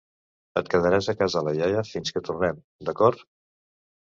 Et 0.61 0.69
quedaràs 0.73 1.09
a 1.13 1.15
casa 1.19 1.43
la 1.49 1.53
iaia 1.59 1.83
fins 1.91 2.17
que 2.17 2.25
tornem, 2.31 2.65
d’acord? 2.89 3.23